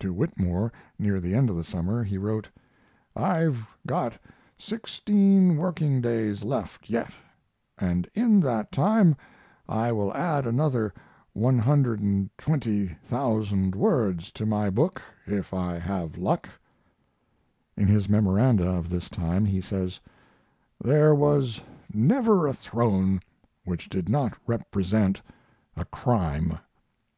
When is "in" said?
8.14-8.40, 17.76-17.86